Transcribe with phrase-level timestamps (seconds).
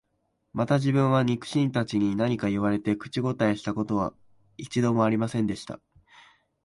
[0.53, 4.15] また自分は、肉親たちに何か言われて、口応えした事は
[4.57, 5.79] 一度も有りませんでした